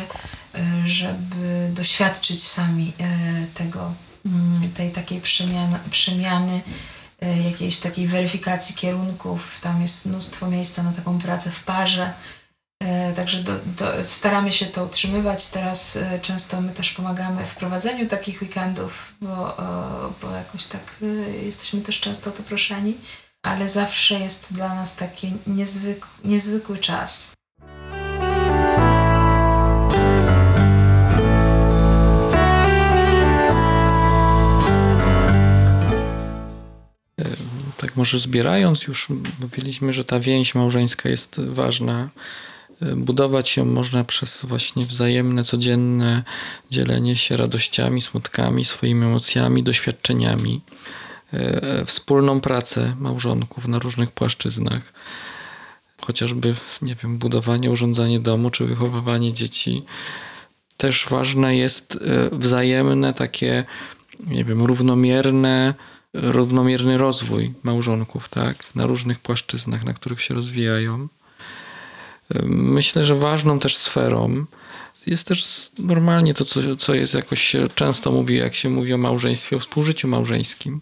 [0.56, 3.08] e, żeby doświadczyć sami e,
[3.54, 3.94] tego,
[4.26, 6.62] mm, tej takiej przemiany, przemiany
[7.46, 9.60] jakiejś takiej weryfikacji kierunków.
[9.62, 12.14] Tam jest mnóstwo miejsca na taką pracę w parze.
[13.16, 15.48] Także do, do, staramy się to utrzymywać.
[15.48, 19.58] Teraz często my też pomagamy w prowadzeniu takich weekendów, bo,
[20.22, 20.96] bo jakoś tak
[21.44, 22.98] jesteśmy też często o to proszeni
[23.46, 27.34] ale zawsze jest to dla nas taki niezwyk, niezwykły czas.
[37.78, 39.08] Tak może zbierając już
[39.40, 42.10] mówiliśmy, że ta więź małżeńska jest ważna.
[42.96, 46.24] Budować ją można przez właśnie wzajemne, codzienne
[46.72, 50.62] dzielenie się radościami, smutkami, swoimi emocjami, doświadczeniami.
[51.34, 54.94] E, wspólną pracę małżonków na różnych płaszczyznach.
[56.02, 59.84] Chociażby, nie wiem, budowanie, urządzanie domu czy wychowywanie dzieci.
[60.78, 63.66] Też ważne jest e, wzajemne takie,
[64.20, 65.74] nie wiem, równomierne,
[66.14, 68.76] równomierny rozwój małżonków, tak?
[68.76, 71.08] Na różnych płaszczyznach, na których się rozwijają.
[72.46, 74.46] Myślę, że ważną też sferą
[75.08, 78.98] jest też normalnie to, co, co jest jakoś się często mówi, jak się mówi o
[78.98, 80.82] małżeństwie, o współżyciu małżeńskim.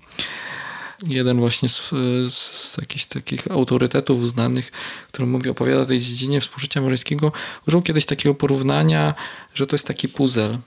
[1.07, 1.89] Jeden właśnie z,
[2.33, 4.71] z, jakichś takich autorytetów znanych,
[5.07, 7.31] który mówi, opowiada o tej dziedzinie współżycia małżeńskiego,
[7.67, 9.13] użył kiedyś takiego porównania,
[9.55, 10.57] że to jest taki puzzle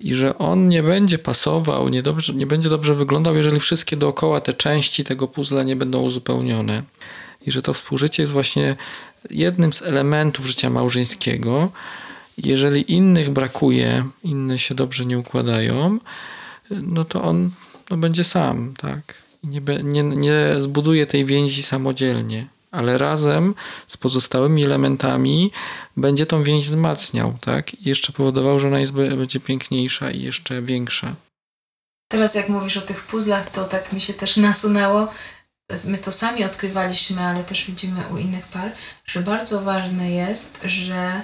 [0.00, 4.40] i że on nie będzie pasował, nie, dobrze, nie będzie dobrze wyglądał, jeżeli wszystkie dookoła
[4.40, 6.82] te części tego puzzla nie będą uzupełnione.
[7.46, 8.76] I że to współżycie jest właśnie
[9.30, 11.70] jednym z elementów życia małżeńskiego,
[12.38, 15.98] jeżeli innych brakuje, inne się dobrze nie układają,
[16.70, 17.50] no to on
[17.90, 19.14] no, będzie sam, tak?
[19.44, 23.54] Nie, nie, nie zbuduje tej więzi samodzielnie, ale razem
[23.88, 25.50] z pozostałymi elementami
[25.96, 27.74] będzie tą więź wzmacniał, tak?
[27.74, 31.14] I jeszcze powodował, że ona jest, będzie piękniejsza i jeszcze większa.
[32.08, 35.08] Teraz jak mówisz o tych puzzlach, to tak mi się też nasunęło.
[35.84, 38.72] My to sami odkrywaliśmy, ale też widzimy u innych par,
[39.06, 41.20] że bardzo ważne jest, że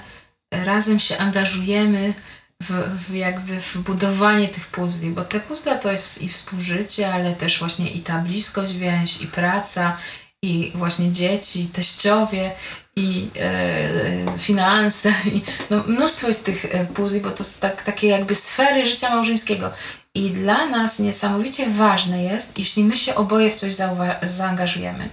[0.50, 2.14] razem się angażujemy
[2.62, 7.34] w, w, jakby w budowanie tych puzli, bo te puzzle to jest i współżycie, ale
[7.34, 9.96] też właśnie i ta bliskość więź, i praca,
[10.42, 12.52] i właśnie dzieci, teściowie,
[12.96, 18.34] i e, finanse, i no, mnóstwo jest tych e, puzli, bo to tak, takie jakby
[18.34, 19.70] sfery życia małżeńskiego.
[20.14, 23.72] I dla nas niesamowicie ważne jest, jeśli my się oboje w coś
[24.22, 25.08] zaangażujemy.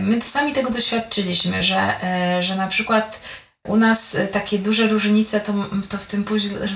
[0.00, 3.20] My sami tego doświadczyliśmy, że, e, że na przykład
[3.64, 5.52] u nas e, takie duże różnice to,
[5.88, 6.68] to w tym puzzle,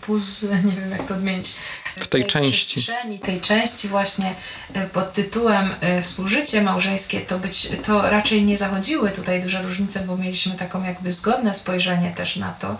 [0.00, 1.56] puzzle, nie wiem jak to odmienić.
[1.96, 2.86] W tej, tej części.
[3.22, 4.34] Tej części właśnie
[4.74, 10.16] e, pod tytułem Współżycie małżeńskie to być, to raczej nie zachodziły tutaj duże różnice, bo
[10.16, 12.76] mieliśmy taką jakby zgodne spojrzenie też na to,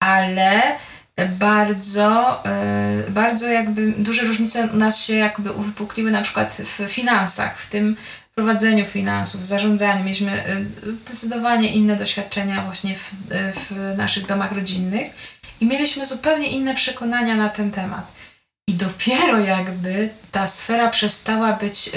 [0.00, 0.78] ale
[1.38, 2.42] bardzo,
[3.08, 7.96] bardzo jakby duże różnice u nas się jakby uwypukliły na przykład w finansach, w tym
[8.34, 10.04] prowadzeniu finansów, w zarządzaniu.
[10.04, 10.48] Mieliśmy
[10.86, 15.06] y, zdecydowanie inne doświadczenia właśnie w, y, w naszych domach rodzinnych
[15.60, 18.12] i mieliśmy zupełnie inne przekonania na ten temat.
[18.68, 21.90] I dopiero jakby ta sfera przestała być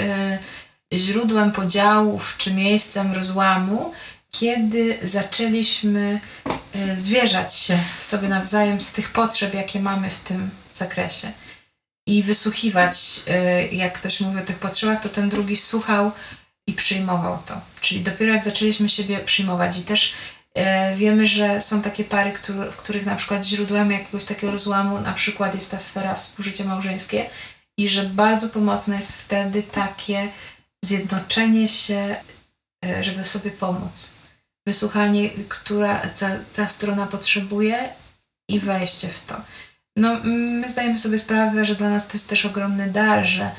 [0.94, 3.92] źródłem podziałów czy miejscem rozłamu,
[4.30, 6.20] kiedy zaczęliśmy
[6.94, 11.32] zwierzać się sobie nawzajem z tych potrzeb, jakie mamy w tym zakresie
[12.06, 12.94] i wysłuchiwać.
[13.70, 16.12] Y, jak ktoś mówi o tych potrzebach, to ten drugi słuchał
[16.66, 17.60] i przyjmował to.
[17.80, 20.14] Czyli dopiero jak zaczęliśmy siebie przyjmować i też
[20.58, 20.62] y,
[20.96, 22.32] wiemy, że są takie pary,
[22.72, 27.30] w których na przykład źródłem jakiegoś takiego rozłamu na przykład jest ta sfera współżycie małżeńskie
[27.78, 30.28] i że bardzo pomocne jest wtedy takie
[30.84, 32.16] zjednoczenie się,
[33.00, 34.19] żeby sobie pomóc.
[34.66, 37.88] Wysłuchanie, która ta, ta strona potrzebuje
[38.48, 39.40] i wejście w to
[39.96, 43.50] no, my zdajemy sobie sprawę, że dla nas to jest też ogromny dar, że,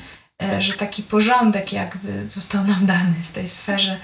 [0.42, 3.98] e, że taki porządek jakby został nam dany w tej sferze.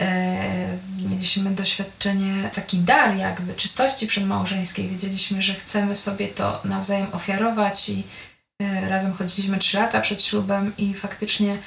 [0.00, 0.78] E,
[1.10, 4.88] mieliśmy doświadczenie, taki dar jakby czystości przedmałżeńskiej.
[4.88, 8.02] Wiedzieliśmy, że chcemy sobie to nawzajem ofiarować i
[8.62, 11.58] e, razem chodziliśmy trzy lata przed ślubem i faktycznie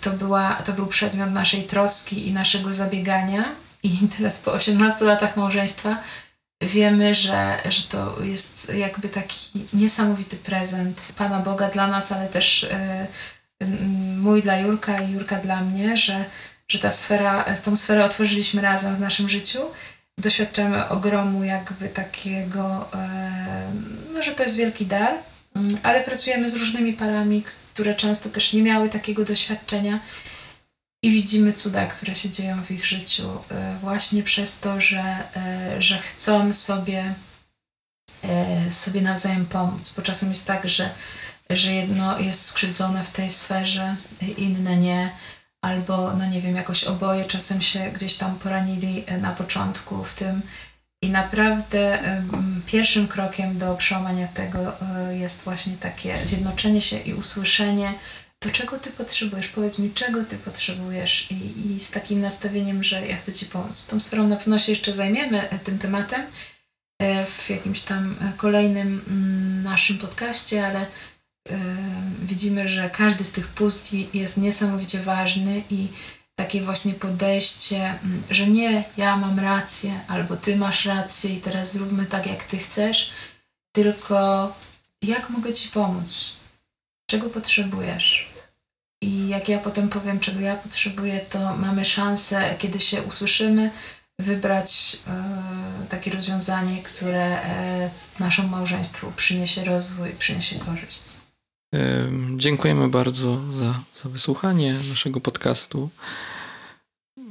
[0.00, 3.44] to, była, to był przedmiot naszej troski i naszego zabiegania.
[3.84, 5.96] I teraz po 18 latach małżeństwa
[6.60, 12.62] wiemy, że, że to jest jakby taki niesamowity prezent Pana Boga dla nas, ale też
[12.62, 13.66] y,
[14.16, 16.24] mój dla Jurka i Jurka dla mnie, że,
[16.68, 19.60] że ta sfera, tą sferę otworzyliśmy razem w naszym życiu.
[20.18, 26.56] Doświadczamy ogromu jakby takiego, y, no, że to jest wielki dar, y, ale pracujemy z
[26.56, 27.42] różnymi parami,
[27.74, 29.98] które często też nie miały takiego doświadczenia
[31.04, 35.02] i widzimy cuda, które się dzieją w ich życiu e, właśnie przez to, że,
[35.36, 37.14] e, że chcą sobie,
[38.22, 39.92] e, sobie nawzajem pomóc.
[39.96, 40.90] Bo czasem jest tak, że,
[41.50, 43.96] że jedno jest skrzywdzone w tej sferze,
[44.38, 45.10] inne nie,
[45.62, 50.42] albo no nie wiem, jakoś oboje czasem się gdzieś tam poranili na początku w tym.
[51.02, 52.02] I naprawdę
[52.66, 54.72] pierwszym krokiem do przełamania tego
[55.10, 57.94] jest właśnie takie zjednoczenie się i usłyszenie,
[58.44, 63.06] to czego ty potrzebujesz, powiedz mi, czego ty potrzebujesz i, i z takim nastawieniem, że
[63.06, 63.86] ja chcę ci pomóc.
[63.86, 66.22] Tą sferą na pewno się jeszcze zajmiemy e, tym tematem
[67.02, 70.86] e, w jakimś tam e, kolejnym mm, naszym podcaście, ale
[72.22, 75.88] widzimy, że każdy z tych pustki jest niesamowicie ważny i
[76.34, 81.72] takie właśnie podejście, mm, że nie ja mam rację albo ty masz rację i teraz
[81.72, 83.10] zróbmy tak, jak ty chcesz,
[83.72, 84.52] tylko
[85.02, 86.36] jak mogę ci pomóc?
[87.10, 88.33] Czego potrzebujesz?
[89.04, 93.70] I jak ja potem powiem, czego ja potrzebuję, to mamy szansę, kiedy się usłyszymy,
[94.18, 97.90] wybrać e, takie rozwiązanie, które e,
[98.20, 101.02] naszemu małżeństwu przyniesie rozwój, przyniesie korzyść.
[102.36, 105.90] Dziękujemy bardzo za, za wysłuchanie naszego podcastu.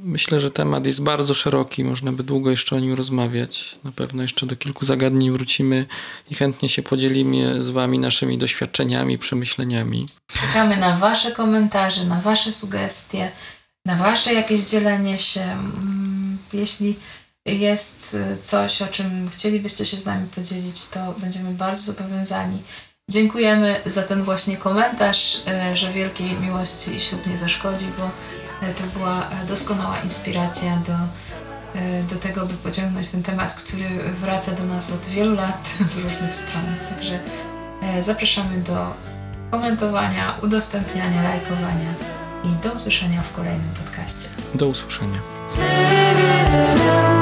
[0.06, 3.78] Myślę, że temat jest bardzo szeroki, można by długo jeszcze o nim rozmawiać.
[3.84, 5.86] Na pewno jeszcze do kilku zagadnień wrócimy
[6.30, 10.06] i chętnie się podzielimy z Wami naszymi doświadczeniami, przemyśleniami.
[10.40, 13.30] Czekamy na Wasze komentarze, na Wasze sugestie,
[13.86, 15.42] na Wasze jakieś dzielenie się.
[15.42, 16.96] Mm, Jeśli
[17.46, 22.62] jest y, coś, o czym chcielibyście się z nami podzielić, to będziemy bardzo zobowiązani.
[23.10, 25.42] Dziękujemy za ten właśnie komentarz,
[25.72, 28.10] y, że wielkiej miłości ślub nie zaszkodzi, bo
[28.72, 30.92] to była e, doskonała inspiracja do,
[31.80, 33.88] y, do tego, by pociągnąć ten temat, który
[34.20, 36.62] wraca do nas od wielu lat z różnych stron.
[36.90, 37.18] Także
[37.82, 38.94] e, zapraszamy do
[39.50, 41.94] komentowania, udostępniania, lajkowania
[42.44, 44.28] i do usłyszenia w kolejnym podcaście.
[44.54, 45.18] Do usłyszenia.
[45.56, 47.13] Thank